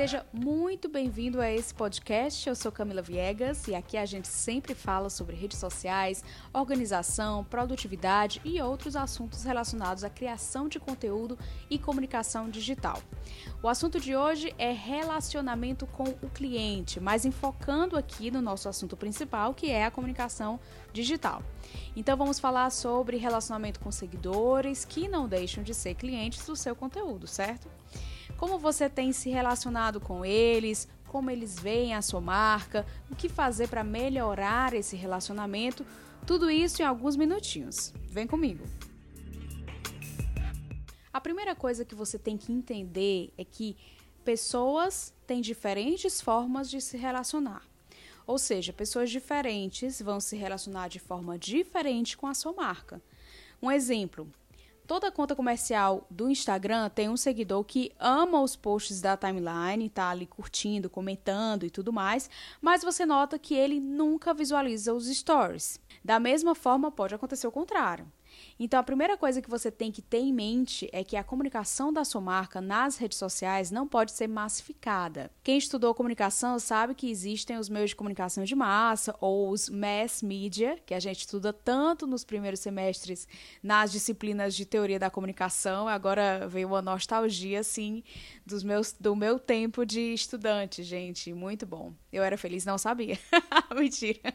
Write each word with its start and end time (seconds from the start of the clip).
Seja 0.00 0.24
muito 0.32 0.88
bem-vindo 0.88 1.42
a 1.42 1.52
esse 1.52 1.74
podcast. 1.74 2.48
Eu 2.48 2.54
sou 2.54 2.72
Camila 2.72 3.02
Viegas 3.02 3.68
e 3.68 3.74
aqui 3.74 3.98
a 3.98 4.06
gente 4.06 4.28
sempre 4.28 4.74
fala 4.74 5.10
sobre 5.10 5.36
redes 5.36 5.58
sociais, 5.58 6.24
organização, 6.54 7.44
produtividade 7.44 8.40
e 8.42 8.62
outros 8.62 8.96
assuntos 8.96 9.44
relacionados 9.44 10.02
à 10.02 10.08
criação 10.08 10.70
de 10.70 10.80
conteúdo 10.80 11.38
e 11.68 11.78
comunicação 11.78 12.48
digital. 12.48 12.98
O 13.62 13.68
assunto 13.68 14.00
de 14.00 14.16
hoje 14.16 14.54
é 14.56 14.72
relacionamento 14.72 15.86
com 15.86 16.04
o 16.22 16.30
cliente, 16.30 16.98
mas 16.98 17.26
enfocando 17.26 17.94
aqui 17.94 18.30
no 18.30 18.40
nosso 18.40 18.70
assunto 18.70 18.96
principal, 18.96 19.52
que 19.52 19.70
é 19.70 19.84
a 19.84 19.90
comunicação 19.90 20.58
digital. 20.94 21.42
Então 21.94 22.16
vamos 22.16 22.40
falar 22.40 22.70
sobre 22.70 23.18
relacionamento 23.18 23.78
com 23.80 23.92
seguidores 23.92 24.82
que 24.82 25.08
não 25.08 25.28
deixam 25.28 25.62
de 25.62 25.74
ser 25.74 25.94
clientes 25.94 26.46
do 26.46 26.56
seu 26.56 26.74
conteúdo, 26.74 27.26
certo? 27.26 27.68
Como 28.40 28.58
você 28.58 28.88
tem 28.88 29.12
se 29.12 29.28
relacionado 29.28 30.00
com 30.00 30.24
eles, 30.24 30.88
como 31.08 31.30
eles 31.30 31.58
veem 31.58 31.94
a 31.94 32.00
sua 32.00 32.22
marca, 32.22 32.86
o 33.10 33.14
que 33.14 33.28
fazer 33.28 33.68
para 33.68 33.84
melhorar 33.84 34.72
esse 34.72 34.96
relacionamento, 34.96 35.84
tudo 36.26 36.50
isso 36.50 36.80
em 36.80 36.86
alguns 36.86 37.16
minutinhos. 37.16 37.92
Vem 38.08 38.26
comigo. 38.26 38.64
A 41.12 41.20
primeira 41.20 41.54
coisa 41.54 41.84
que 41.84 41.94
você 41.94 42.18
tem 42.18 42.38
que 42.38 42.50
entender 42.50 43.30
é 43.36 43.44
que 43.44 43.76
pessoas 44.24 45.12
têm 45.26 45.42
diferentes 45.42 46.22
formas 46.22 46.70
de 46.70 46.80
se 46.80 46.96
relacionar. 46.96 47.62
Ou 48.26 48.38
seja, 48.38 48.72
pessoas 48.72 49.10
diferentes 49.10 50.00
vão 50.00 50.18
se 50.18 50.34
relacionar 50.34 50.88
de 50.88 50.98
forma 50.98 51.38
diferente 51.38 52.16
com 52.16 52.26
a 52.26 52.32
sua 52.32 52.54
marca. 52.54 53.02
Um 53.60 53.70
exemplo: 53.70 54.26
Toda 54.90 55.12
conta 55.12 55.36
comercial 55.36 56.04
do 56.10 56.28
Instagram 56.28 56.88
tem 56.88 57.08
um 57.08 57.16
seguidor 57.16 57.62
que 57.62 57.92
ama 57.96 58.42
os 58.42 58.56
posts 58.56 59.00
da 59.00 59.16
timeline, 59.16 59.88
tá 59.88 60.10
ali 60.10 60.26
curtindo, 60.26 60.90
comentando 60.90 61.64
e 61.64 61.70
tudo 61.70 61.92
mais, 61.92 62.28
mas 62.60 62.82
você 62.82 63.06
nota 63.06 63.38
que 63.38 63.54
ele 63.54 63.78
nunca 63.78 64.34
visualiza 64.34 64.92
os 64.92 65.06
stories. 65.06 65.78
Da 66.04 66.18
mesma 66.18 66.56
forma, 66.56 66.90
pode 66.90 67.14
acontecer 67.14 67.46
o 67.46 67.52
contrário. 67.52 68.04
Então, 68.58 68.78
a 68.78 68.82
primeira 68.82 69.16
coisa 69.16 69.40
que 69.40 69.50
você 69.50 69.70
tem 69.70 69.90
que 69.90 70.02
ter 70.02 70.18
em 70.18 70.32
mente 70.32 70.88
é 70.92 71.02
que 71.02 71.16
a 71.16 71.24
comunicação 71.24 71.92
da 71.92 72.04
sua 72.04 72.20
marca 72.20 72.60
nas 72.60 72.96
redes 72.96 73.18
sociais 73.18 73.70
não 73.70 73.86
pode 73.86 74.12
ser 74.12 74.26
massificada. 74.26 75.30
Quem 75.42 75.58
estudou 75.58 75.94
comunicação 75.94 76.58
sabe 76.58 76.94
que 76.94 77.10
existem 77.10 77.58
os 77.58 77.68
meios 77.68 77.90
de 77.90 77.96
comunicação 77.96 78.44
de 78.44 78.54
massa 78.54 79.14
ou 79.20 79.50
os 79.50 79.68
mass 79.68 80.22
media, 80.22 80.78
que 80.84 80.94
a 80.94 81.00
gente 81.00 81.20
estuda 81.20 81.52
tanto 81.52 82.06
nos 82.06 82.24
primeiros 82.24 82.60
semestres 82.60 83.26
nas 83.62 83.90
disciplinas 83.90 84.54
de 84.54 84.64
teoria 84.64 84.98
da 84.98 85.10
comunicação. 85.10 85.88
Agora 85.88 86.46
veio 86.48 86.68
uma 86.68 86.82
nostalgia, 86.82 87.60
assim, 87.60 88.02
dos 88.44 88.62
meus, 88.62 88.92
do 88.92 89.16
meu 89.16 89.38
tempo 89.38 89.84
de 89.84 90.14
estudante, 90.14 90.82
gente. 90.82 91.32
Muito 91.32 91.66
bom. 91.66 91.92
Eu 92.12 92.22
era 92.22 92.36
feliz, 92.36 92.64
não 92.64 92.78
sabia. 92.78 93.18
Mentira. 93.74 94.34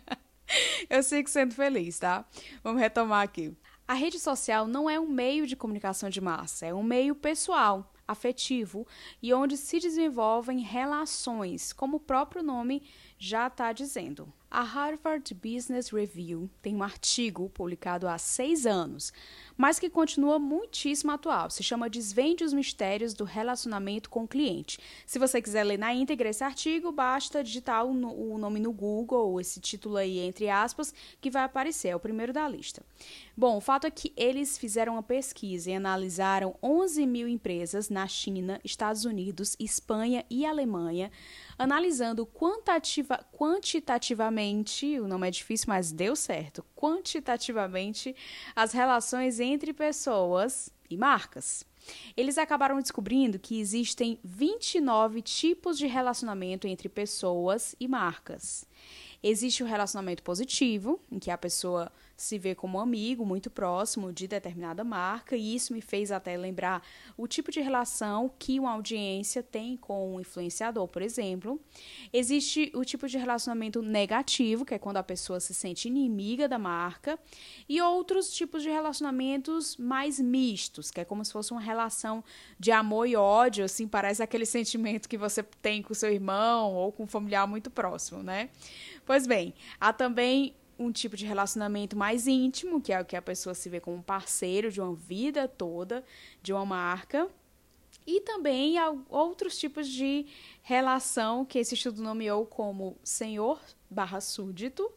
Eu 0.89 1.01
sigo 1.01 1.29
sendo 1.29 1.53
feliz, 1.53 1.99
tá? 1.99 2.25
Vamos 2.63 2.81
retomar 2.81 3.23
aqui. 3.23 3.55
A 3.87 3.93
rede 3.93 4.19
social 4.19 4.67
não 4.67 4.89
é 4.89 4.99
um 4.99 5.07
meio 5.07 5.45
de 5.45 5.55
comunicação 5.55 6.09
de 6.09 6.19
massa, 6.19 6.65
é 6.65 6.73
um 6.73 6.81
meio 6.81 7.13
pessoal, 7.13 7.93
afetivo 8.07 8.87
e 9.21 9.31
onde 9.31 9.57
se 9.57 9.79
desenvolvem 9.79 10.59
relações, 10.59 11.71
como 11.71 11.97
o 11.97 11.99
próprio 11.99 12.41
nome 12.41 12.83
já 13.17 13.45
está 13.47 13.71
dizendo. 13.71 14.31
A 14.55 14.61
Harvard 14.61 15.33
Business 15.33 15.89
Review 15.89 16.49
tem 16.61 16.73
um 16.73 16.81
artigo 16.81 17.49
publicado 17.49 18.07
há 18.07 18.17
seis 18.17 18.65
anos, 18.65 19.11
mas 19.57 19.79
que 19.79 19.89
continua 19.89 20.39
muitíssimo 20.39 21.11
atual. 21.11 21.49
Se 21.49 21.61
chama 21.61 21.89
Desvende 21.89 22.41
os 22.41 22.53
Mistérios 22.53 23.13
do 23.13 23.25
Relacionamento 23.25 24.09
com 24.09 24.23
o 24.23 24.27
Cliente. 24.27 24.79
Se 25.05 25.19
você 25.19 25.41
quiser 25.41 25.65
ler 25.65 25.77
na 25.77 25.93
íntegra 25.93 26.29
esse 26.29 26.41
artigo, 26.41 26.89
basta 26.89 27.43
digitar 27.43 27.83
o 27.83 28.37
nome 28.37 28.61
no 28.61 28.71
Google, 28.71 29.41
esse 29.41 29.59
título 29.59 29.97
aí, 29.97 30.19
entre 30.19 30.49
aspas, 30.49 30.93
que 31.19 31.29
vai 31.29 31.43
aparecer, 31.43 31.89
é 31.89 31.95
o 31.97 31.99
primeiro 31.99 32.31
da 32.31 32.47
lista. 32.47 32.81
Bom, 33.35 33.57
o 33.57 33.61
fato 33.61 33.85
é 33.85 33.91
que 33.91 34.13
eles 34.15 34.57
fizeram 34.57 34.93
uma 34.93 35.03
pesquisa 35.03 35.69
e 35.69 35.73
analisaram 35.73 36.55
11 36.63 37.05
mil 37.05 37.27
empresas 37.27 37.89
na 37.89 38.07
China, 38.07 38.61
Estados 38.63 39.03
Unidos, 39.03 39.57
Espanha 39.59 40.23
e 40.29 40.45
Alemanha 40.45 41.11
analisando 41.57 42.25
quantitativa, 42.25 43.25
quantitativamente, 44.45 44.99
o 44.99 45.07
nome 45.07 45.27
é 45.27 45.31
difícil, 45.31 45.65
mas 45.69 45.91
deu 45.91 46.15
certo, 46.15 46.63
quantitativamente 46.75 48.15
as 48.55 48.71
relações 48.71 49.39
entre 49.39 49.73
pessoas 49.73 50.69
e 50.89 50.97
marcas. 50.97 51.65
Eles 52.15 52.37
acabaram 52.37 52.79
descobrindo 52.79 53.37
que 53.37 53.59
existem 53.59 54.19
29 54.23 55.21
tipos 55.21 55.77
de 55.77 55.87
relacionamento 55.87 56.67
entre 56.67 56.89
pessoas 56.89 57.75
e 57.79 57.87
marcas. 57.87 58.65
Existe 59.21 59.63
o 59.63 59.65
relacionamento 59.65 60.23
positivo, 60.23 60.99
em 61.11 61.19
que 61.19 61.31
a 61.31 61.37
pessoa 61.37 61.91
se 62.15 62.37
vê 62.37 62.55
como 62.55 62.79
amigo 62.79 63.25
muito 63.25 63.49
próximo 63.49 64.13
de 64.13 64.27
determinada 64.27 64.83
marca, 64.83 65.35
e 65.35 65.55
isso 65.55 65.73
me 65.73 65.81
fez 65.81 66.11
até 66.11 66.37
lembrar 66.37 66.81
o 67.17 67.27
tipo 67.27 67.51
de 67.51 67.59
relação 67.59 68.31
que 68.39 68.59
uma 68.59 68.71
audiência 68.71 69.43
tem 69.43 69.75
com 69.75 70.15
um 70.15 70.19
influenciador, 70.19 70.87
por 70.87 71.01
exemplo. 71.01 71.59
Existe 72.13 72.71
o 72.73 72.85
tipo 72.85 73.07
de 73.07 73.17
relacionamento 73.17 73.81
negativo, 73.81 74.65
que 74.65 74.73
é 74.73 74.79
quando 74.79 74.97
a 74.97 75.03
pessoa 75.03 75.39
se 75.39 75.53
sente 75.53 75.87
inimiga 75.87 76.47
da 76.47 76.57
marca, 76.57 77.19
e 77.67 77.81
outros 77.81 78.33
tipos 78.33 78.63
de 78.63 78.69
relacionamentos 78.69 79.75
mais 79.77 80.19
mistos, 80.19 80.91
que 80.91 81.01
é 81.01 81.05
como 81.05 81.23
se 81.25 81.33
fosse 81.33 81.51
uma 81.51 81.61
relação 81.61 82.23
de 82.59 82.71
amor 82.71 83.07
e 83.07 83.15
ódio, 83.15 83.65
assim, 83.65 83.87
parece 83.87 84.23
aquele 84.23 84.45
sentimento 84.45 85.09
que 85.09 85.17
você 85.17 85.43
tem 85.43 85.81
com 85.81 85.93
seu 85.93 86.11
irmão 86.11 86.73
ou 86.73 86.91
com 86.91 87.03
um 87.03 87.07
familiar 87.07 87.47
muito 87.47 87.69
próximo, 87.69 88.23
né? 88.23 88.49
Pois 89.05 89.27
bem, 89.27 89.53
há 89.79 89.91
também 89.91 90.55
um 90.77 90.91
tipo 90.91 91.15
de 91.15 91.25
relacionamento 91.25 91.95
mais 91.97 92.27
íntimo, 92.27 92.81
que 92.81 92.91
é 92.91 92.99
o 92.99 93.05
que 93.05 93.15
a 93.15 93.21
pessoa 93.21 93.53
se 93.53 93.69
vê 93.69 93.79
como 93.79 94.03
parceiro 94.03 94.71
de 94.71 94.81
uma 94.81 94.93
vida 94.93 95.47
toda, 95.47 96.03
de 96.41 96.53
uma 96.53 96.65
marca. 96.65 97.29
E 98.05 98.21
também 98.21 98.75
outros 99.09 99.57
tipos 99.57 99.87
de 99.87 100.27
relação 100.61 101.43
que 101.43 101.57
esse 101.57 101.73
estudo 101.73 102.03
nomeou 102.03 102.45
como 102.45 102.97
senhor 103.03 103.59
barra 103.89 104.21
súdito 104.21 104.91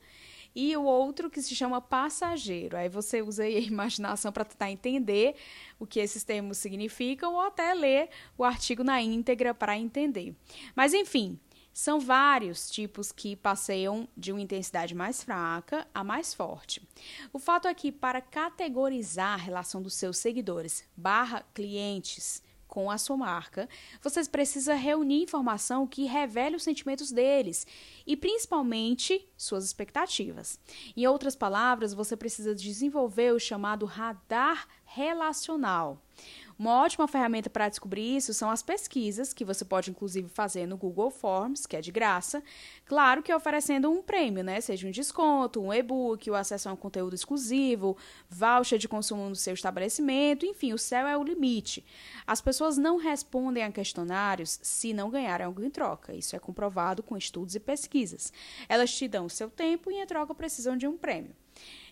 e 0.54 0.76
o 0.76 0.82
outro 0.82 1.30
que 1.30 1.40
se 1.40 1.54
chama 1.54 1.80
passageiro. 1.80 2.76
Aí 2.76 2.88
você 2.88 3.22
usa 3.22 3.44
a 3.44 3.48
imaginação 3.48 4.32
para 4.32 4.44
tentar 4.44 4.70
entender 4.70 5.36
o 5.78 5.86
que 5.86 6.00
esses 6.00 6.24
termos 6.24 6.58
significam 6.58 7.34
ou 7.34 7.40
até 7.40 7.72
ler 7.74 8.08
o 8.36 8.44
artigo 8.44 8.82
na 8.82 9.00
íntegra 9.00 9.54
para 9.54 9.78
entender. 9.78 10.34
Mas 10.74 10.92
enfim, 10.92 11.38
são 11.78 12.00
vários 12.00 12.68
tipos 12.68 13.12
que 13.12 13.36
passeiam 13.36 14.08
de 14.16 14.32
uma 14.32 14.40
intensidade 14.40 14.96
mais 14.96 15.22
fraca 15.22 15.86
a 15.94 16.02
mais 16.02 16.34
forte. 16.34 16.82
O 17.32 17.38
fato 17.38 17.68
é 17.68 17.72
que, 17.72 17.92
para 17.92 18.20
categorizar 18.20 19.34
a 19.34 19.36
relação 19.36 19.80
dos 19.80 19.94
seus 19.94 20.18
seguidores 20.18 20.82
barra 20.96 21.44
clientes 21.54 22.42
com 22.66 22.90
a 22.90 22.98
sua 22.98 23.16
marca, 23.16 23.68
vocês 24.02 24.26
precisam 24.26 24.76
reunir 24.76 25.22
informação 25.22 25.86
que 25.86 26.04
revele 26.04 26.56
os 26.56 26.64
sentimentos 26.64 27.12
deles 27.12 27.64
e 28.04 28.16
principalmente 28.16 29.28
suas 29.36 29.64
expectativas. 29.64 30.58
Em 30.96 31.06
outras 31.06 31.36
palavras, 31.36 31.94
você 31.94 32.16
precisa 32.16 32.56
desenvolver 32.56 33.32
o 33.32 33.38
chamado 33.38 33.86
radar 33.86 34.66
relacional. 34.84 36.02
Uma 36.58 36.82
ótima 36.82 37.06
ferramenta 37.06 37.48
para 37.48 37.69
descobrir 37.69 38.16
isso 38.16 38.34
são 38.34 38.50
as 38.50 38.64
pesquisas, 38.64 39.32
que 39.32 39.44
você 39.44 39.64
pode 39.64 39.92
inclusive 39.92 40.28
fazer 40.28 40.66
no 40.66 40.76
Google 40.76 41.08
Forms, 41.08 41.66
que 41.66 41.76
é 41.76 41.81
de 41.81 41.93
graça. 41.93 42.43
Claro 42.84 43.22
que 43.22 43.32
oferecendo 43.32 43.88
um 43.88 44.02
prêmio, 44.02 44.43
né? 44.43 44.60
Seja 44.60 44.88
um 44.88 44.90
desconto, 44.90 45.62
um 45.62 45.72
e-book, 45.72 46.28
o 46.28 46.34
acesso 46.34 46.69
a 46.69 46.72
um 46.72 46.76
conteúdo 46.76 47.14
exclusivo, 47.14 47.96
voucher 48.28 48.76
de 48.76 48.88
consumo 48.88 49.28
no 49.28 49.37
seu 49.37 49.55
estabelecimento, 49.55 50.44
enfim, 50.44 50.72
o 50.72 50.78
céu 50.78 51.06
é 51.06 51.16
o 51.16 51.22
limite. 51.22 51.84
As 52.26 52.40
pessoas 52.40 52.76
não 52.76 52.96
respondem 52.96 53.62
a 53.62 53.70
questionários 53.70 54.58
se 54.60 54.93
não 54.93 55.10
ganharem 55.10 55.46
algo 55.46 55.62
em 55.62 55.70
troca. 55.70 56.12
Isso 56.12 56.34
é 56.34 56.40
comprovado 56.40 57.05
com 57.05 57.16
estudos 57.16 57.55
e 57.55 57.60
pesquisas. 57.60 58.32
Elas 58.69 58.93
te 58.93 59.06
dão 59.06 59.26
o 59.26 59.31
seu 59.31 59.49
tempo 59.49 59.93
e 59.93 59.94
em 59.94 60.06
troca 60.06 60.34
precisam 60.34 60.76
de 60.76 60.88
um 60.88 60.96
prêmio. 60.96 61.37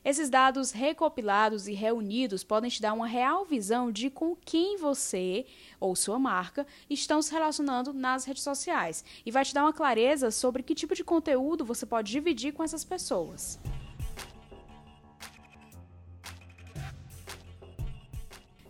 Esses 0.06 0.30
dados 0.30 0.70
recopilados 0.70 1.66
e 1.66 1.72
reunidos 1.72 2.44
podem 2.44 2.70
te 2.70 2.80
dar 2.80 2.92
uma 2.92 3.08
real 3.08 3.44
visão 3.44 3.90
de 3.90 4.08
com 4.08 4.36
quem 4.36 4.76
você 4.76 5.44
ou 5.80 5.96
sua 5.96 6.16
marca 6.16 6.64
estão 6.88 7.20
se 7.20 7.32
relacionando 7.32 7.92
nas 7.92 8.24
redes 8.24 8.44
sociais 8.44 9.04
e 9.26 9.32
vai 9.32 9.44
te 9.44 9.52
dar 9.52 9.64
uma 9.64 9.72
clareza 9.72 10.30
sobre 10.30 10.62
que 10.62 10.76
tipo 10.76 10.94
de 10.94 11.02
conteúdo 11.02 11.64
você 11.64 11.84
pode 11.84 12.12
dividir 12.12 12.52
com 12.52 12.62
essas 12.62 12.84
pessoas. 12.84 13.58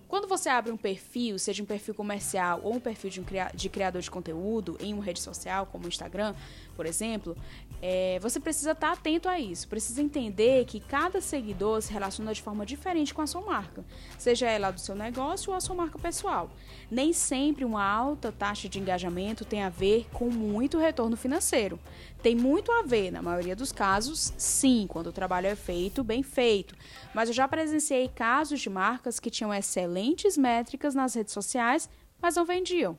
Quando 0.09 0.29
você 0.29 0.49
abre 0.49 0.73
um 0.73 0.79
perfil, 0.79 1.39
seja 1.39 1.63
um 1.63 1.67
perfil 1.67 1.95
comercial 1.95 2.63
ou 2.63 2.77
um 2.77 2.81
perfil 2.81 3.11
de, 3.11 3.21
um 3.21 3.25
criador 3.71 4.01
de 4.01 4.11
conteúdo 4.11 4.79
em 4.81 4.95
uma 4.95 5.05
rede 5.05 5.21
social, 5.21 5.67
como 5.67 5.85
o 5.85 5.89
Instagram, 5.89 6.35
por 6.77 6.87
exemplo, 6.87 7.35
é, 7.81 8.19
você 8.21 8.39
precisa 8.39 8.73
estar 8.73 8.93
atento 8.93 9.29
a 9.29 9.41
isso. 9.41 9.67
Precisa 9.67 10.03
entender 10.03 10.65
que 10.67 10.79
cada 10.79 11.21
seguidor 11.21 11.81
se 11.81 11.93
relaciona 11.93 12.35
de 12.35 12.43
forma 12.43 12.67
diferente 12.67 13.15
com 13.15 13.23
a 13.23 13.27
sua 13.27 13.41
marca, 13.41 13.85
seja 14.19 14.49
ela 14.49 14.71
do 14.71 14.81
seu 14.81 14.95
negócio 14.95 15.51
ou 15.51 15.57
a 15.57 15.61
sua 15.61 15.75
marca 15.75 15.99
pessoal. 15.99 16.51
Nem 16.91 17.13
sempre 17.13 17.65
uma 17.65 17.83
alta 17.83 18.31
taxa 18.31 18.69
de 18.69 18.79
engajamento 18.79 19.45
tem 19.45 19.63
a 19.63 19.71
ver 19.71 20.07
com 20.13 20.29
muito 20.31 20.79
retorno 20.79 21.17
financeiro. 21.17 21.81
Tem 22.23 22.35
muito 22.35 22.71
a 22.73 22.83
ver, 22.83 23.11
na 23.11 23.23
maioria 23.23 23.57
dos 23.57 23.73
casos, 23.73 24.33
sim, 24.37 24.87
quando 24.89 25.09
o 25.09 25.13
trabalho 25.13 25.47
é 25.47 25.57
feito, 25.57 26.05
bem 26.05 26.23
feito. 26.23 26.75
Mas 27.15 27.29
eu 27.29 27.35
já 27.35 27.49
presenciei 27.49 28.09
casos 28.09 28.61
de 28.61 28.69
marcas 28.69 29.19
que 29.19 29.31
tinham 29.31 29.55
excelentes 29.55 30.37
métricas 30.37 30.95
nas 30.95 31.15
redes 31.15 31.33
sociais, 31.33 31.89
mas 32.21 32.35
não 32.35 32.45
vendiam. 32.45 32.99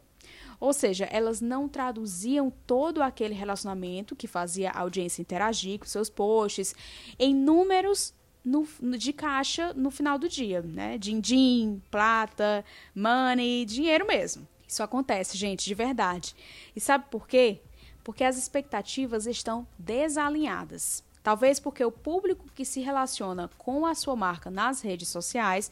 Ou 0.59 0.73
seja, 0.73 1.05
elas 1.11 1.39
não 1.39 1.67
traduziam 1.67 2.51
todo 2.65 3.01
aquele 3.01 3.33
relacionamento 3.33 4.15
que 4.15 4.27
fazia 4.27 4.71
a 4.71 4.79
audiência 4.79 5.21
interagir 5.21 5.79
com 5.79 5.85
seus 5.85 6.09
posts 6.09 6.73
em 7.19 7.33
números 7.33 8.13
no, 8.43 8.65
de 8.97 9.13
caixa 9.13 9.73
no 9.73 9.91
final 9.91 10.17
do 10.17 10.27
dia, 10.27 10.61
né? 10.61 10.97
Din-din, 10.97 11.81
plata, 11.91 12.63
money, 12.95 13.65
dinheiro 13.65 14.07
mesmo. 14.07 14.47
Isso 14.67 14.81
acontece, 14.81 15.37
gente, 15.37 15.65
de 15.65 15.73
verdade. 15.73 16.35
E 16.75 16.79
sabe 16.79 17.05
por 17.11 17.27
quê? 17.27 17.61
Porque 18.03 18.23
as 18.23 18.37
expectativas 18.37 19.27
estão 19.27 19.67
desalinhadas. 19.77 21.03
Talvez 21.21 21.59
porque 21.59 21.83
o 21.83 21.91
público 21.91 22.45
que 22.55 22.63
se 22.63 22.79
relaciona 22.79 23.49
com 23.57 23.85
a 23.85 23.93
sua 23.93 24.15
marca 24.15 24.49
nas 24.49 24.81
redes 24.81 25.09
sociais 25.09 25.69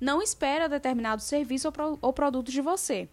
não 0.00 0.20
espera 0.20 0.68
determinado 0.68 1.22
serviço 1.22 1.68
ou, 1.68 1.72
pro, 1.72 1.98
ou 2.02 2.12
produto 2.12 2.50
de 2.50 2.60
você. 2.60 3.08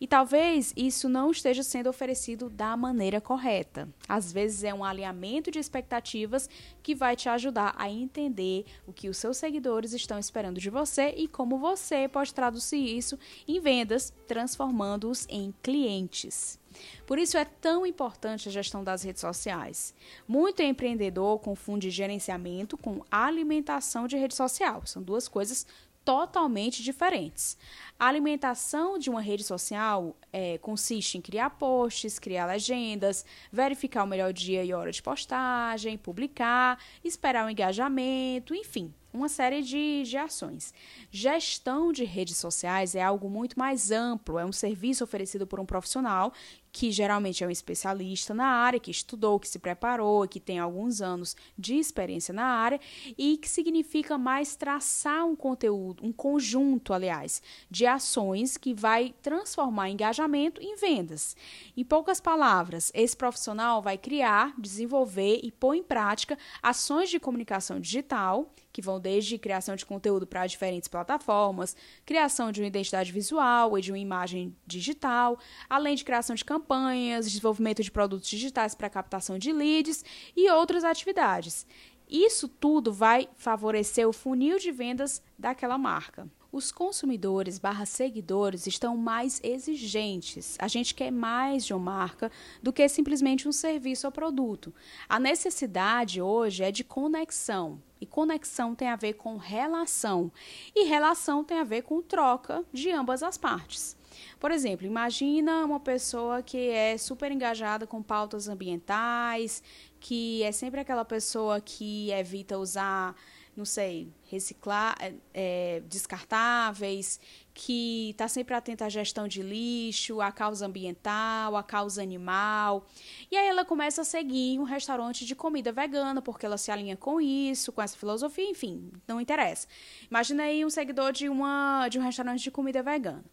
E 0.00 0.06
talvez 0.06 0.72
isso 0.76 1.08
não 1.08 1.30
esteja 1.30 1.62
sendo 1.62 1.88
oferecido 1.88 2.50
da 2.50 2.76
maneira 2.76 3.20
correta. 3.20 3.88
Às 4.08 4.32
vezes 4.32 4.64
é 4.64 4.74
um 4.74 4.84
alinhamento 4.84 5.50
de 5.50 5.58
expectativas 5.58 6.48
que 6.82 6.94
vai 6.94 7.16
te 7.16 7.28
ajudar 7.28 7.74
a 7.76 7.90
entender 7.90 8.64
o 8.86 8.92
que 8.92 9.08
os 9.08 9.16
seus 9.16 9.36
seguidores 9.36 9.92
estão 9.92 10.18
esperando 10.18 10.60
de 10.60 10.70
você 10.70 11.14
e 11.16 11.28
como 11.28 11.58
você 11.58 12.08
pode 12.08 12.34
traduzir 12.34 12.96
isso 12.96 13.18
em 13.46 13.60
vendas, 13.60 14.12
transformando-os 14.26 15.26
em 15.28 15.54
clientes. 15.62 16.60
Por 17.06 17.18
isso 17.18 17.36
é 17.36 17.44
tão 17.44 17.86
importante 17.86 18.48
a 18.48 18.52
gestão 18.52 18.82
das 18.82 19.02
redes 19.02 19.20
sociais. 19.20 19.94
Muito 20.26 20.62
empreendedor 20.62 21.38
confunde 21.38 21.90
gerenciamento 21.90 22.76
com 22.76 23.04
alimentação 23.10 24.06
de 24.06 24.16
rede 24.16 24.34
social. 24.34 24.82
São 24.86 25.02
duas 25.02 25.28
coisas 25.28 25.66
totalmente 26.04 26.82
diferentes. 26.82 27.56
A 27.98 28.06
alimentação 28.06 28.98
de 28.98 29.08
uma 29.08 29.20
rede 29.20 29.44
social 29.44 30.16
é, 30.32 30.58
consiste 30.58 31.16
em 31.16 31.20
criar 31.20 31.50
posts, 31.50 32.18
criar 32.18 32.46
legendas, 32.46 33.24
verificar 33.50 34.04
o 34.04 34.06
melhor 34.06 34.32
dia 34.32 34.64
e 34.64 34.72
hora 34.72 34.90
de 34.90 35.02
postagem, 35.02 35.96
publicar, 35.96 36.78
esperar 37.04 37.46
o 37.46 37.50
engajamento, 37.50 38.54
enfim, 38.54 38.92
uma 39.12 39.28
série 39.28 39.62
de, 39.62 40.02
de 40.04 40.16
ações. 40.16 40.72
Gestão 41.10 41.92
de 41.92 42.04
redes 42.04 42.36
sociais 42.36 42.94
é 42.94 43.02
algo 43.02 43.28
muito 43.28 43.58
mais 43.58 43.90
amplo, 43.90 44.38
é 44.38 44.44
um 44.44 44.52
serviço 44.52 45.04
oferecido 45.04 45.46
por 45.46 45.60
um 45.60 45.66
profissional 45.66 46.32
que 46.72 46.90
geralmente 46.90 47.44
é 47.44 47.46
um 47.46 47.50
especialista 47.50 48.32
na 48.32 48.46
área, 48.46 48.80
que 48.80 48.90
estudou, 48.90 49.38
que 49.38 49.46
se 49.46 49.58
preparou, 49.58 50.26
que 50.26 50.40
tem 50.40 50.58
alguns 50.58 51.02
anos 51.02 51.36
de 51.56 51.74
experiência 51.74 52.32
na 52.32 52.46
área 52.46 52.80
e 53.18 53.36
que 53.36 53.48
significa 53.48 54.16
mais 54.16 54.56
traçar 54.56 55.26
um 55.26 55.36
conteúdo, 55.36 56.04
um 56.04 56.12
conjunto, 56.12 56.94
aliás, 56.94 57.42
de 57.70 57.84
ações 57.84 58.56
que 58.56 58.72
vai 58.72 59.14
transformar 59.20 59.90
engajamento 59.90 60.62
em 60.62 60.74
vendas. 60.76 61.36
Em 61.76 61.84
poucas 61.84 62.20
palavras, 62.20 62.90
esse 62.94 63.16
profissional 63.16 63.82
vai 63.82 63.98
criar, 63.98 64.54
desenvolver 64.58 65.40
e 65.42 65.52
pôr 65.52 65.74
em 65.74 65.82
prática 65.82 66.38
ações 66.62 67.10
de 67.10 67.20
comunicação 67.20 67.78
digital 67.78 68.50
que 68.72 68.82
vão 68.82 68.98
desde 68.98 69.38
criação 69.38 69.76
de 69.76 69.84
conteúdo 69.84 70.26
para 70.26 70.46
diferentes 70.46 70.88
plataformas, 70.88 71.76
criação 72.06 72.50
de 72.50 72.60
uma 72.60 72.66
identidade 72.66 73.12
visual 73.12 73.78
e 73.78 73.82
de 73.82 73.92
uma 73.92 73.98
imagem 73.98 74.56
digital, 74.66 75.38
além 75.68 75.94
de 75.94 76.04
criação 76.04 76.34
de 76.34 76.44
campanhas, 76.44 77.26
desenvolvimento 77.26 77.82
de 77.82 77.90
produtos 77.90 78.28
digitais 78.28 78.74
para 78.74 78.88
captação 78.88 79.38
de 79.38 79.52
leads 79.52 80.04
e 80.36 80.50
outras 80.50 80.84
atividades. 80.84 81.66
Isso 82.08 82.48
tudo 82.48 82.92
vai 82.92 83.28
favorecer 83.36 84.08
o 84.08 84.12
funil 84.12 84.58
de 84.58 84.70
vendas 84.70 85.22
daquela 85.38 85.78
marca 85.78 86.28
os 86.52 86.70
consumidores 86.70 87.58
barra 87.58 87.86
seguidores 87.86 88.66
estão 88.66 88.94
mais 88.94 89.40
exigentes. 89.42 90.56
A 90.58 90.68
gente 90.68 90.94
quer 90.94 91.10
mais 91.10 91.64
de 91.64 91.72
uma 91.72 91.80
marca 91.80 92.30
do 92.62 92.72
que 92.72 92.86
simplesmente 92.88 93.48
um 93.48 93.52
serviço 93.52 94.06
ou 94.06 94.12
produto. 94.12 94.72
A 95.08 95.18
necessidade 95.18 96.20
hoje 96.20 96.62
é 96.62 96.70
de 96.70 96.84
conexão. 96.84 97.80
E 98.02 98.06
conexão 98.06 98.74
tem 98.74 98.88
a 98.88 98.96
ver 98.96 99.12
com 99.12 99.36
relação. 99.36 100.32
E 100.74 100.86
relação 100.86 101.44
tem 101.44 101.60
a 101.60 101.64
ver 101.64 101.82
com 101.82 102.02
troca 102.02 102.64
de 102.72 102.90
ambas 102.90 103.22
as 103.22 103.38
partes. 103.38 103.96
Por 104.40 104.50
exemplo, 104.50 104.84
imagina 104.84 105.64
uma 105.64 105.78
pessoa 105.78 106.42
que 106.42 106.68
é 106.68 106.98
super 106.98 107.30
engajada 107.30 107.86
com 107.86 108.02
pautas 108.02 108.48
ambientais, 108.48 109.62
que 110.00 110.42
é 110.42 110.50
sempre 110.50 110.80
aquela 110.80 111.04
pessoa 111.04 111.60
que 111.60 112.10
evita 112.10 112.58
usar 112.58 113.14
não 113.54 113.66
sei, 113.66 114.08
reciclar, 114.30 114.96
é, 114.98 115.14
é, 115.34 115.82
descartáveis, 115.86 117.20
que 117.54 118.10
está 118.10 118.28
sempre 118.28 118.54
atenta 118.54 118.86
à 118.86 118.88
gestão 118.88 119.28
de 119.28 119.42
lixo, 119.42 120.20
à 120.20 120.32
causa 120.32 120.66
ambiental, 120.66 121.56
à 121.56 121.62
causa 121.62 122.02
animal. 122.02 122.86
E 123.30 123.36
aí 123.36 123.46
ela 123.46 123.64
começa 123.64 124.02
a 124.02 124.04
seguir 124.04 124.58
um 124.58 124.64
restaurante 124.64 125.24
de 125.24 125.34
comida 125.34 125.72
vegana, 125.72 126.22
porque 126.22 126.46
ela 126.46 126.58
se 126.58 126.70
alinha 126.70 126.96
com 126.96 127.20
isso, 127.20 127.72
com 127.72 127.82
essa 127.82 127.96
filosofia, 127.96 128.48
enfim, 128.48 128.90
não 129.06 129.20
interessa. 129.20 129.66
Imagina 130.10 130.44
aí 130.44 130.64
um 130.64 130.70
seguidor 130.70 131.12
de, 131.12 131.28
uma, 131.28 131.88
de 131.88 131.98
um 131.98 132.02
restaurante 132.02 132.42
de 132.42 132.50
comida 132.50 132.82
vegana. 132.82 133.24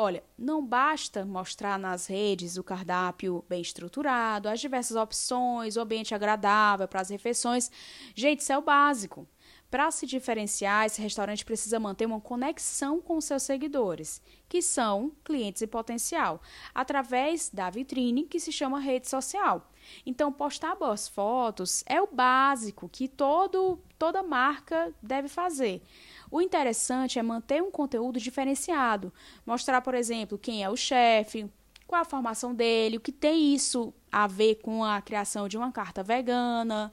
Olha, 0.00 0.22
não 0.38 0.64
basta 0.64 1.24
mostrar 1.24 1.76
nas 1.76 2.06
redes 2.06 2.56
o 2.56 2.62
cardápio 2.62 3.44
bem 3.48 3.60
estruturado, 3.60 4.48
as 4.48 4.60
diversas 4.60 4.96
opções, 4.96 5.76
o 5.76 5.80
ambiente 5.80 6.14
agradável 6.14 6.86
para 6.86 7.00
as 7.00 7.10
refeições. 7.10 7.68
Gente, 8.14 8.38
isso 8.38 8.52
é 8.52 8.56
o 8.56 8.62
básico. 8.62 9.26
Para 9.70 9.90
se 9.90 10.06
diferenciar, 10.06 10.86
esse 10.86 11.02
restaurante 11.02 11.44
precisa 11.44 11.78
manter 11.78 12.06
uma 12.06 12.20
conexão 12.20 13.02
com 13.02 13.20
seus 13.20 13.42
seguidores, 13.42 14.22
que 14.48 14.62
são 14.62 15.12
clientes 15.22 15.60
em 15.60 15.66
potencial, 15.66 16.40
através 16.74 17.50
da 17.50 17.68
vitrine 17.68 18.24
que 18.24 18.40
se 18.40 18.50
chama 18.50 18.80
rede 18.80 19.06
social. 19.06 19.70
Então, 20.06 20.32
postar 20.32 20.74
boas 20.74 21.06
fotos 21.06 21.84
é 21.86 22.00
o 22.00 22.06
básico 22.06 22.88
que 22.88 23.08
todo, 23.08 23.78
toda 23.98 24.22
marca 24.22 24.90
deve 25.02 25.28
fazer. 25.28 25.82
O 26.30 26.40
interessante 26.40 27.18
é 27.18 27.22
manter 27.22 27.62
um 27.62 27.70
conteúdo 27.70 28.18
diferenciado, 28.18 29.12
mostrar, 29.44 29.82
por 29.82 29.94
exemplo, 29.94 30.38
quem 30.38 30.64
é 30.64 30.70
o 30.70 30.76
chefe, 30.76 31.46
qual 31.86 32.00
a 32.00 32.06
formação 32.06 32.54
dele, 32.54 32.96
o 32.96 33.00
que 33.00 33.12
tem 33.12 33.54
isso 33.54 33.92
a 34.10 34.26
ver 34.26 34.56
com 34.56 34.82
a 34.82 35.02
criação 35.02 35.46
de 35.46 35.58
uma 35.58 35.70
carta 35.70 36.02
vegana 36.02 36.90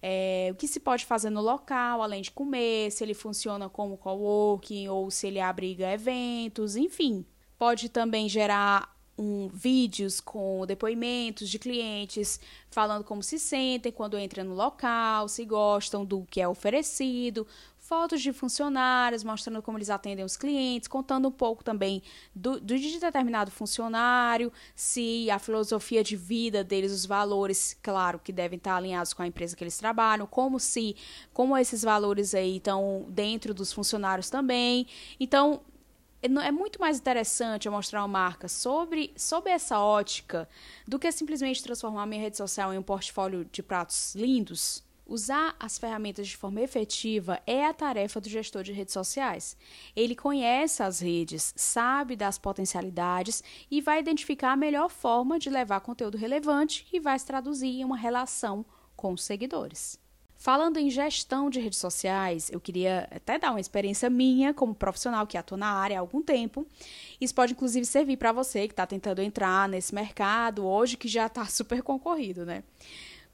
é, 0.00 0.48
o 0.52 0.54
que 0.54 0.68
se 0.68 0.80
pode 0.80 1.04
fazer 1.04 1.30
no 1.30 1.40
local, 1.40 2.02
além 2.02 2.22
de 2.22 2.30
comer, 2.30 2.90
se 2.90 3.02
ele 3.02 3.14
funciona 3.14 3.68
como 3.68 3.96
coworking 3.96 4.88
ou 4.88 5.10
se 5.10 5.26
ele 5.26 5.40
abriga 5.40 5.92
eventos, 5.92 6.76
enfim. 6.76 7.24
Pode 7.58 7.88
também 7.88 8.28
gerar 8.28 8.96
um, 9.18 9.48
vídeos 9.48 10.20
com 10.20 10.64
depoimentos 10.64 11.48
de 11.50 11.58
clientes 11.58 12.40
falando 12.70 13.02
como 13.02 13.22
se 13.22 13.38
sentem 13.38 13.90
quando 13.90 14.18
entram 14.18 14.44
no 14.44 14.54
local, 14.54 15.26
se 15.26 15.44
gostam 15.44 16.04
do 16.04 16.24
que 16.30 16.40
é 16.40 16.46
oferecido, 16.46 17.44
fotos 17.88 18.20
de 18.20 18.34
funcionários 18.34 19.24
mostrando 19.24 19.62
como 19.62 19.78
eles 19.78 19.88
atendem 19.88 20.22
os 20.22 20.36
clientes, 20.36 20.86
contando 20.86 21.26
um 21.26 21.32
pouco 21.32 21.64
também 21.64 22.02
do, 22.34 22.60
do 22.60 22.78
de 22.78 23.00
determinado 23.00 23.50
funcionário, 23.50 24.52
se 24.76 25.30
a 25.30 25.38
filosofia 25.38 26.04
de 26.04 26.14
vida 26.14 26.62
deles, 26.62 26.92
os 26.92 27.06
valores, 27.06 27.74
claro, 27.82 28.18
que 28.18 28.30
devem 28.30 28.58
estar 28.58 28.76
alinhados 28.76 29.14
com 29.14 29.22
a 29.22 29.26
empresa 29.26 29.56
que 29.56 29.64
eles 29.64 29.78
trabalham, 29.78 30.26
como 30.26 30.60
se, 30.60 30.94
como 31.32 31.56
esses 31.56 31.82
valores 31.82 32.34
aí 32.34 32.58
estão 32.58 33.06
dentro 33.08 33.54
dos 33.54 33.72
funcionários 33.72 34.28
também. 34.28 34.86
Então, 35.18 35.62
é, 36.22 36.26
é 36.26 36.52
muito 36.52 36.78
mais 36.78 36.98
interessante 36.98 37.64
eu 37.64 37.72
mostrar 37.72 38.02
uma 38.02 38.08
marca 38.08 38.48
sobre, 38.48 39.14
sobre 39.16 39.50
essa 39.50 39.80
ótica 39.80 40.46
do 40.86 40.98
que 40.98 41.10
simplesmente 41.10 41.62
transformar 41.62 42.04
minha 42.04 42.20
rede 42.20 42.36
social 42.36 42.74
em 42.74 42.76
um 42.76 42.82
portfólio 42.82 43.46
de 43.46 43.62
pratos 43.62 44.14
lindos 44.14 44.86
Usar 45.08 45.56
as 45.58 45.78
ferramentas 45.78 46.28
de 46.28 46.36
forma 46.36 46.60
efetiva 46.60 47.40
é 47.46 47.64
a 47.64 47.72
tarefa 47.72 48.20
do 48.20 48.28
gestor 48.28 48.62
de 48.62 48.72
redes 48.72 48.92
sociais. 48.92 49.56
Ele 49.96 50.14
conhece 50.14 50.82
as 50.82 51.00
redes, 51.00 51.54
sabe 51.56 52.14
das 52.14 52.36
potencialidades 52.36 53.42
e 53.70 53.80
vai 53.80 54.00
identificar 54.00 54.52
a 54.52 54.56
melhor 54.56 54.90
forma 54.90 55.38
de 55.38 55.48
levar 55.48 55.80
conteúdo 55.80 56.18
relevante 56.18 56.86
e 56.92 57.00
vai 57.00 57.18
se 57.18 57.24
traduzir 57.24 57.80
em 57.80 57.84
uma 57.86 57.96
relação 57.96 58.66
com 58.94 59.14
os 59.14 59.24
seguidores. 59.24 59.98
Falando 60.36 60.76
em 60.76 60.90
gestão 60.90 61.48
de 61.48 61.58
redes 61.58 61.78
sociais, 61.78 62.50
eu 62.52 62.60
queria 62.60 63.08
até 63.10 63.38
dar 63.38 63.50
uma 63.50 63.60
experiência 63.60 64.10
minha 64.10 64.52
como 64.52 64.74
profissional 64.74 65.26
que 65.26 65.38
atua 65.38 65.56
na 65.56 65.72
área 65.72 65.96
há 65.96 66.00
algum 66.00 66.22
tempo. 66.22 66.66
Isso 67.18 67.34
pode 67.34 67.54
inclusive 67.54 67.84
servir 67.86 68.18
para 68.18 68.30
você 68.30 68.68
que 68.68 68.72
está 68.72 68.86
tentando 68.86 69.22
entrar 69.22 69.68
nesse 69.68 69.92
mercado 69.92 70.66
hoje 70.66 70.98
que 70.98 71.08
já 71.08 71.26
está 71.26 71.46
super 71.50 71.82
concorrido, 71.82 72.44
né? 72.44 72.62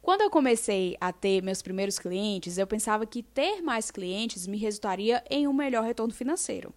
Quando 0.05 0.21
eu 0.21 0.29
comecei 0.29 0.99
a 1.01 1.11
ter 1.15 1.43
meus 1.43 1.63
primeiros 1.63 1.99
clientes, 1.99 2.59
eu 2.59 2.67
pensava 2.67 3.07
que 3.07 3.23
ter 3.23 3.63
mais 3.63 3.91
clientes 3.91 4.47
me 4.47 4.59
resultaria 4.59 5.25
em 5.31 5.49
um 5.49 5.53
melhor 5.55 5.83
retorno 5.83 6.13
financeiro. 6.13 6.75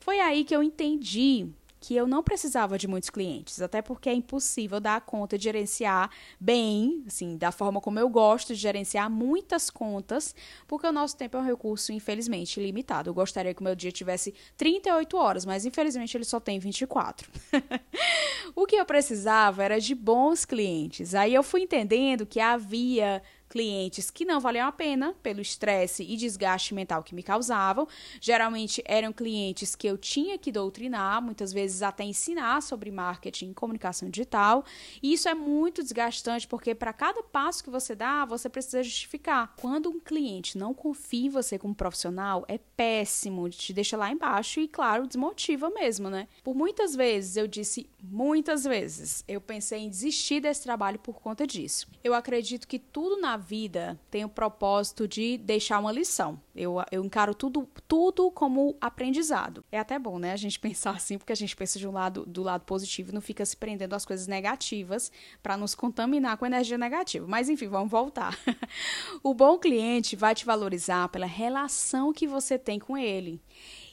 Foi 0.00 0.18
aí 0.20 0.42
que 0.42 0.56
eu 0.56 0.62
entendi 0.62 1.46
que 1.82 1.96
eu 1.96 2.06
não 2.06 2.22
precisava 2.22 2.78
de 2.78 2.86
muitos 2.86 3.10
clientes, 3.10 3.60
até 3.60 3.82
porque 3.82 4.08
é 4.08 4.14
impossível 4.14 4.78
dar 4.78 5.00
conta 5.00 5.36
de 5.36 5.42
gerenciar 5.42 6.08
bem, 6.38 7.02
assim, 7.08 7.36
da 7.36 7.50
forma 7.50 7.80
como 7.80 7.98
eu 7.98 8.08
gosto 8.08 8.54
de 8.54 8.60
gerenciar 8.60 9.10
muitas 9.10 9.68
contas, 9.68 10.32
porque 10.68 10.86
o 10.86 10.92
nosso 10.92 11.16
tempo 11.16 11.36
é 11.36 11.40
um 11.40 11.44
recurso, 11.44 11.92
infelizmente, 11.92 12.60
limitado. 12.60 13.10
Eu 13.10 13.14
gostaria 13.14 13.52
que 13.52 13.60
o 13.60 13.64
meu 13.64 13.74
dia 13.74 13.90
tivesse 13.90 14.32
38 14.56 15.16
horas, 15.16 15.44
mas 15.44 15.66
infelizmente 15.66 16.16
ele 16.16 16.24
só 16.24 16.38
tem 16.38 16.60
24. 16.60 17.28
o 18.54 18.64
que 18.64 18.76
eu 18.76 18.86
precisava 18.86 19.64
era 19.64 19.80
de 19.80 19.92
bons 19.92 20.44
clientes. 20.44 21.16
Aí 21.16 21.34
eu 21.34 21.42
fui 21.42 21.62
entendendo 21.62 22.24
que 22.24 22.38
havia 22.38 23.20
clientes 23.52 24.10
que 24.10 24.24
não 24.24 24.40
valiam 24.40 24.66
a 24.66 24.72
pena 24.72 25.14
pelo 25.22 25.42
estresse 25.42 26.02
e 26.02 26.16
desgaste 26.16 26.72
mental 26.72 27.02
que 27.02 27.14
me 27.14 27.22
causavam. 27.22 27.86
Geralmente 28.18 28.82
eram 28.86 29.12
clientes 29.12 29.76
que 29.76 29.86
eu 29.86 29.98
tinha 29.98 30.38
que 30.38 30.50
doutrinar, 30.50 31.20
muitas 31.20 31.52
vezes 31.52 31.82
até 31.82 32.02
ensinar 32.02 32.62
sobre 32.62 32.90
marketing 32.90 33.50
e 33.50 33.54
comunicação 33.54 34.08
digital. 34.08 34.64
E 35.02 35.12
isso 35.12 35.28
é 35.28 35.34
muito 35.34 35.82
desgastante 35.82 36.48
porque 36.48 36.74
para 36.74 36.94
cada 36.94 37.22
passo 37.22 37.62
que 37.62 37.68
você 37.68 37.94
dá, 37.94 38.24
você 38.24 38.48
precisa 38.48 38.82
justificar. 38.82 39.52
Quando 39.60 39.90
um 39.90 40.00
cliente 40.00 40.56
não 40.56 40.72
confia 40.72 41.26
em 41.26 41.28
você 41.28 41.58
como 41.58 41.74
profissional, 41.74 42.46
é 42.48 42.56
péssimo, 42.56 43.50
te 43.50 43.74
deixa 43.74 43.98
lá 43.98 44.10
embaixo 44.10 44.60
e, 44.60 44.66
claro, 44.66 45.06
desmotiva 45.06 45.68
mesmo, 45.68 46.08
né? 46.08 46.26
Por 46.42 46.54
muitas 46.54 46.96
vezes, 46.96 47.36
eu 47.36 47.46
disse 47.46 47.86
muitas 48.02 48.64
vezes, 48.64 49.22
eu 49.28 49.42
pensei 49.42 49.80
em 49.80 49.90
desistir 49.90 50.40
desse 50.40 50.62
trabalho 50.62 50.98
por 50.98 51.20
conta 51.20 51.46
disso. 51.46 51.86
Eu 52.02 52.14
acredito 52.14 52.66
que 52.66 52.78
tudo 52.78 53.20
na 53.20 53.41
vida 53.42 54.00
tem 54.10 54.24
o 54.24 54.28
propósito 54.28 55.06
de 55.06 55.36
deixar 55.36 55.78
uma 55.78 55.92
lição. 55.92 56.40
Eu, 56.54 56.76
eu 56.90 57.04
encaro 57.04 57.34
tudo, 57.34 57.68
tudo 57.86 58.30
como 58.30 58.76
aprendizado. 58.80 59.64
É 59.70 59.78
até 59.78 59.98
bom, 59.98 60.18
né, 60.18 60.32
a 60.32 60.36
gente 60.36 60.58
pensar 60.60 60.92
assim, 60.92 61.18
porque 61.18 61.32
a 61.32 61.36
gente 61.36 61.54
pensa 61.54 61.78
de 61.78 61.86
um 61.86 61.92
lado, 61.92 62.24
do 62.26 62.42
lado 62.42 62.64
positivo 62.64 63.10
e 63.10 63.14
não 63.14 63.20
fica 63.20 63.44
se 63.44 63.56
prendendo 63.56 63.94
às 63.94 64.06
coisas 64.06 64.26
negativas 64.26 65.10
para 65.42 65.56
nos 65.56 65.74
contaminar 65.74 66.36
com 66.36 66.46
energia 66.46 66.78
negativa. 66.78 67.26
Mas 67.26 67.48
enfim, 67.48 67.68
vamos 67.68 67.90
voltar. 67.90 68.38
o 69.22 69.34
bom 69.34 69.58
cliente 69.58 70.16
vai 70.16 70.34
te 70.34 70.46
valorizar 70.46 71.08
pela 71.08 71.26
relação 71.26 72.12
que 72.12 72.26
você 72.26 72.58
tem 72.58 72.78
com 72.78 72.96
ele. 72.96 73.42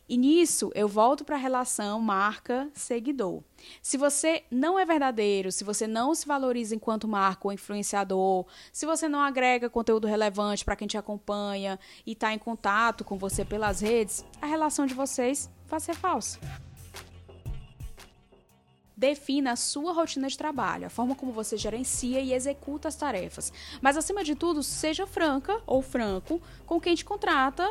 E 0.09 0.17
nisso 0.17 0.71
eu 0.73 0.87
volto 0.87 1.23
para 1.23 1.35
a 1.35 1.39
relação 1.39 2.01
marca-seguidor. 2.01 3.43
Se 3.79 3.95
você 3.95 4.43
não 4.49 4.79
é 4.79 4.83
verdadeiro, 4.83 5.51
se 5.51 5.63
você 5.63 5.85
não 5.85 6.15
se 6.15 6.25
valoriza 6.25 6.73
enquanto 6.73 7.07
marca 7.07 7.47
ou 7.47 7.53
influenciador, 7.53 8.47
se 8.73 8.87
você 8.87 9.07
não 9.07 9.19
agrega 9.19 9.69
conteúdo 9.69 10.07
relevante 10.07 10.65
para 10.65 10.75
quem 10.75 10.87
te 10.87 10.97
acompanha 10.97 11.79
e 12.07 12.13
está 12.13 12.33
em 12.33 12.39
contato 12.39 13.03
com 13.03 13.19
você 13.19 13.45
pelas 13.45 13.81
redes, 13.81 14.25
a 14.41 14.47
relação 14.47 14.87
de 14.87 14.95
vocês 14.95 15.47
vai 15.67 15.79
ser 15.79 15.93
falsa. 15.93 16.39
Defina 18.97 19.51
a 19.51 19.55
sua 19.55 19.93
rotina 19.93 20.27
de 20.27 20.37
trabalho, 20.37 20.87
a 20.87 20.89
forma 20.89 21.15
como 21.15 21.31
você 21.31 21.55
gerencia 21.55 22.19
e 22.19 22.33
executa 22.33 22.87
as 22.87 22.95
tarefas. 22.95 23.53
Mas, 23.79 23.95
acima 23.95 24.23
de 24.23 24.35
tudo, 24.35 24.63
seja 24.63 25.05
franca 25.05 25.61
ou 25.67 25.81
franco 25.81 26.41
com 26.65 26.81
quem 26.81 26.95
te 26.95 27.05
contrata, 27.05 27.65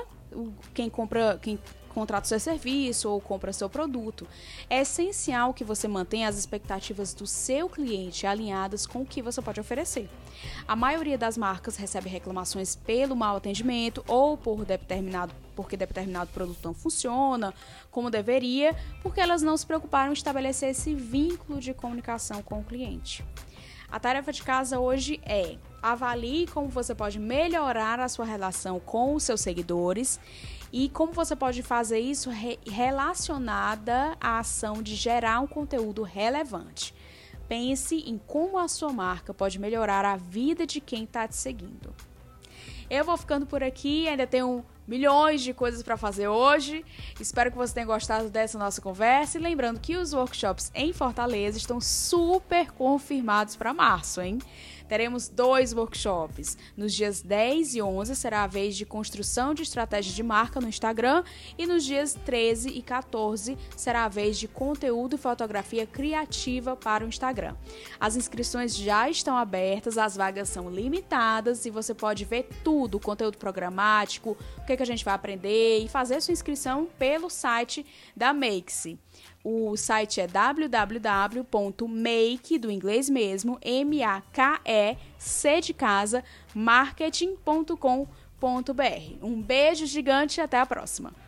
quem 0.73 0.88
compra, 0.88 1.38
quem 1.42 1.59
contrata 1.99 2.28
seu 2.28 2.38
serviço 2.38 3.11
ou 3.11 3.21
compra 3.21 3.52
seu 3.52 3.69
produto. 3.69 4.25
É 4.71 4.83
essencial 4.83 5.52
que 5.52 5.64
você 5.64 5.88
mantenha 5.88 6.28
as 6.28 6.38
expectativas 6.38 7.12
do 7.12 7.26
seu 7.26 7.69
cliente 7.69 8.25
alinhadas 8.25 8.87
com 8.87 9.02
o 9.02 9.07
que 9.07 9.21
você 9.21 9.43
pode 9.43 9.59
oferecer. 9.59 10.09
A 10.69 10.76
maioria 10.76 11.19
das 11.19 11.37
marcas 11.37 11.76
recebe 11.76 12.09
reclamações 12.09 12.76
pelo 12.76 13.17
mau 13.17 13.37
atendimento 13.37 14.05
ou 14.07 14.37
por 14.37 14.64
determinado 14.64 15.35
porque 15.57 15.76
determinado 15.76 16.31
produto 16.31 16.61
não 16.62 16.73
funciona 16.73 17.52
como 17.90 18.11
deveria, 18.11 18.76
porque 19.02 19.21
elas 19.21 19.43
não 19.43 19.57
se 19.57 19.67
preocuparam 19.67 20.11
em 20.11 20.12
estabelecer 20.12 20.71
esse 20.71 20.95
vínculo 20.95 21.59
de 21.59 21.75
comunicação 21.75 22.40
com 22.43 22.61
o 22.61 22.64
cliente. 22.64 23.25
A 23.90 23.99
tarefa 23.99 24.33
de 24.33 24.40
casa 24.40 24.78
hoje 24.78 25.19
é 25.25 25.57
avalie 25.83 26.47
como 26.47 26.69
você 26.69 26.95
pode 26.95 27.19
melhorar 27.19 27.99
a 27.99 28.09
sua 28.09 28.25
relação 28.25 28.78
com 28.78 29.14
os 29.14 29.25
seus 29.25 29.40
seguidores 29.40 30.21
e 30.73 30.89
como 30.89 31.13
você 31.13 31.35
pode 31.35 31.63
fazer 31.63 31.99
isso 31.99 32.31
re 32.31 32.59
relacionada 32.67 34.17
à 34.21 34.39
ação 34.39 34.83
de 34.83 34.95
gerar 34.95 35.41
um 35.41 35.47
conteúdo 35.47 36.03
relevante. 36.03 36.95
Pense 37.49 37.97
em 37.97 38.19
como 38.19 38.59
a 38.59 38.69
sua 38.69 38.93
marca 38.93 39.33
pode 39.33 39.59
melhorar 39.59 40.05
a 40.05 40.17
vida 40.17 40.67
de 40.67 40.81
quem 40.81 41.05
está 41.05 41.27
te 41.27 41.37
seguindo. 41.37 41.95
Eu 42.91 43.05
vou 43.05 43.17
ficando 43.17 43.47
por 43.47 43.63
aqui, 43.63 44.09
ainda 44.09 44.27
tenho 44.27 44.65
milhões 44.87 45.43
de 45.43 45.53
coisas 45.53 45.83
para 45.83 45.99
fazer 45.99 46.29
hoje. 46.29 46.83
Espero 47.21 47.51
que 47.51 47.57
você 47.57 47.75
tenha 47.75 47.87
gostado 47.87 48.31
dessa 48.31 48.59
nossa 48.59 48.81
conversa 48.81 49.39
e 49.39 49.43
lembrando 49.43 49.79
que 49.79 49.95
os 49.97 50.15
workshops 50.15 50.71
em 50.75 50.95
Fortaleza 50.95 51.59
estão 51.59 51.81
super 51.81 52.73
confirmados 52.73 53.57
para 53.57 53.75
março, 53.75 54.23
hein? 54.23 54.39
Teremos 54.88 55.28
dois 55.28 55.73
workshops. 55.73 56.57
Nos 56.76 56.95
dias 56.95 57.21
10 57.21 57.76
e 57.76 57.83
11 57.83 58.16
será 58.16 58.45
a 58.45 58.47
vez 58.47 58.76
de 58.76 58.87
construção 58.87 59.54
de 59.54 59.62
estratégia 59.62 60.12
de 60.12 60.23
marca 60.23 60.61
no 60.61 60.68
Instagram 60.68 61.23
e 61.57 61.66
nos 61.66 61.85
dias 61.85 62.14
13 62.25 62.71
e 62.71 62.83
14 62.83 63.57
será 63.76 64.04
a 64.04 64.09
vez 64.09 64.38
de 64.38 64.49
conteúdo 64.49 65.14
e 65.14 65.18
fotografia 65.18 65.87
criativa 65.87 66.75
para 66.75 67.04
o 67.04 67.09
Instagram. 67.09 67.54
As 68.00 68.16
inscrições 68.16 68.75
já 68.76 69.09
estão 69.09 69.37
abertas, 69.37 69.99
as 69.99 70.16
vagas 70.16 70.49
são 70.49 70.71
limitadas 70.71 71.66
e 71.66 71.71
você 71.71 71.95
pode 71.95 72.25
ver 72.25 72.49
tudo, 72.64 72.97
o 72.97 73.00
conteúdo 73.00 73.38
programático, 73.38 74.37
o 74.57 74.64
que, 74.64 74.73
é 74.73 74.76
que 74.76 74.83
a 74.83 74.87
gente 74.87 75.04
vai 75.04 75.14
aprender 75.14 75.78
e 75.78 75.88
fazer 75.88 76.21
sua 76.21 76.33
inscrição 76.33 76.88
pelo 76.99 77.28
site 77.28 77.85
da 78.16 78.33
Makesy. 78.33 78.99
O 79.50 79.75
site 79.78 80.21
é 80.21 80.26
www.make, 80.26 81.49
do 82.59 82.71
inglês 82.71 83.09
mesmo, 83.09 83.59
M-A-K-E-C 83.62 85.61
de 85.62 85.73
casa, 85.73 86.23
marketing.com.br. 86.55 87.78
Um 89.23 89.40
beijo 89.40 89.87
gigante 89.87 90.38
e 90.38 90.43
até 90.43 90.61
a 90.61 90.67
próxima! 90.67 91.27